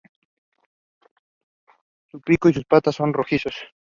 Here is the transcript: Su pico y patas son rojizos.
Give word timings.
Su 2.09 2.21
pico 2.21 2.49
y 2.49 2.53
patas 2.67 2.95
son 2.95 3.13
rojizos. 3.13 3.53